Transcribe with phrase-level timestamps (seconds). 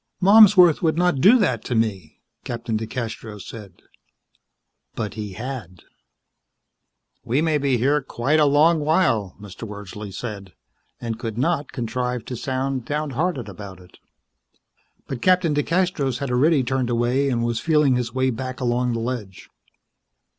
[0.19, 3.83] "Malmsworth would not do that to me," Captain DeCastros said.
[4.95, 5.83] But he had.
[7.23, 9.67] "We may be here quite a long while," Mr.
[9.69, 10.53] Wordsley said,
[10.99, 13.99] and could not contrive to sound downhearted about it.
[15.07, 18.99] But Captain DeCastros had already turned away and was feeling his way back along the
[18.99, 19.51] ledge.